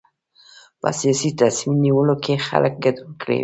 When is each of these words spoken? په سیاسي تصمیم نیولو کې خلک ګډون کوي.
په 0.81 0.89
سیاسي 0.99 1.29
تصمیم 1.41 1.77
نیولو 1.85 2.15
کې 2.23 2.43
خلک 2.47 2.73
ګډون 2.83 3.09
کوي. 3.21 3.37